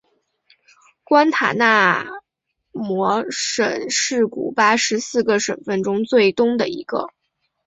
[1.03, 2.07] 关塔那
[2.71, 7.09] 摩省是古巴十四个省份中最东的一个。